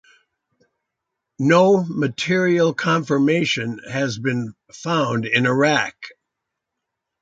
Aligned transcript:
No 1.37 1.83
material 1.83 2.73
confirmation 2.73 3.77
has 3.87 4.17
been 4.17 4.55
found 4.73 5.27
in 5.27 5.45
Iraq. 5.45 5.93